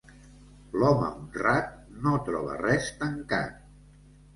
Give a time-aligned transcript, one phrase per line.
[0.83, 1.71] L'home honrat
[2.07, 3.67] no troba res tancat.